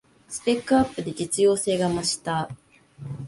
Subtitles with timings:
[0.27, 2.49] スペックアップで実用性が増した